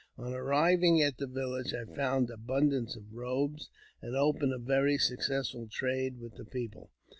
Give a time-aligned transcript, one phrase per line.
[0.17, 3.69] On arriving at the village I found abundance of robes,
[4.01, 6.89] an^ opened a very successful trade with the people.